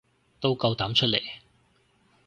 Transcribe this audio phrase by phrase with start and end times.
[0.39, 1.21] 都夠膽出嚟